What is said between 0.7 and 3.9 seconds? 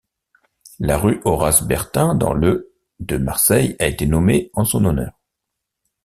La Rue Horace-Bertin, dans le de Marseille, a